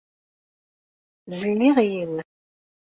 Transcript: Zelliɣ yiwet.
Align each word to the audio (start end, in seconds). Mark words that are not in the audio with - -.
Zelliɣ 1.39 1.77
yiwet. 1.89 2.29